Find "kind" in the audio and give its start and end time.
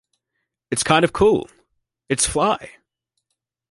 0.81-1.05